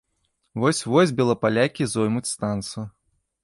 Вось-вось 0.63 1.13
белапалякі 1.21 1.89
зоймуць 1.95 2.33
станцыю. 2.35 2.85